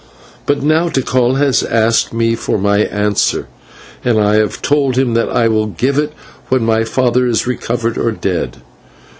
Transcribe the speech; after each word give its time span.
But 0.47 0.63
now 0.63 0.89
Tikal 0.89 1.35
has 1.37 1.61
asked 1.61 2.11
me 2.11 2.33
for 2.33 2.57
my 2.57 2.79
answer, 2.79 3.45
and 4.03 4.19
I 4.19 4.37
have 4.37 4.59
told 4.63 4.97
him 4.97 5.13
that 5.13 5.29
I 5.29 5.47
will 5.47 5.67
give 5.67 5.99
it 5.99 6.11
when 6.49 6.65
my 6.65 6.83
father 6.85 7.27
is 7.27 7.45
recovered 7.45 7.99
or 7.99 8.11
dead. 8.11 8.63